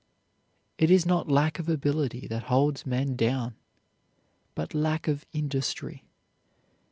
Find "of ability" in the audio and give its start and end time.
1.59-2.25